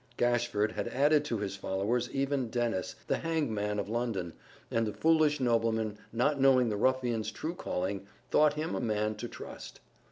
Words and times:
Gashford 0.17 0.71
had 0.71 0.87
added 0.87 1.23
to 1.25 1.37
his 1.37 1.55
followers 1.55 2.09
even 2.09 2.49
Dennis, 2.49 2.95
the 3.05 3.17
hangman 3.19 3.77
of 3.77 3.87
London, 3.87 4.33
and 4.71 4.87
the 4.87 4.93
foolish 4.93 5.39
nobleman 5.39 5.99
not 6.11 6.41
knowing 6.41 6.69
the 6.69 6.75
ruffian's 6.75 7.29
true 7.29 7.53
calling, 7.53 8.07
thought 8.31 8.53
him 8.55 8.73
a 8.73 8.81
man 8.81 9.13
to 9.17 9.27
trust. 9.27 9.79